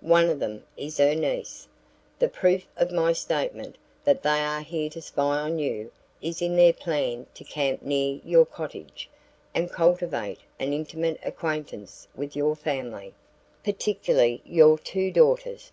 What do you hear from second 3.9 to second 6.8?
that they are here to spy on you is in their